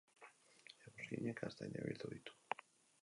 [0.87, 2.39] Eguzkiñek gaztainak bildu ditu.